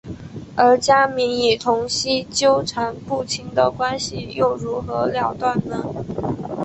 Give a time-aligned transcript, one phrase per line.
[0.55, 5.85] 而家明与童昕纠缠不清的关系又如何了断呢？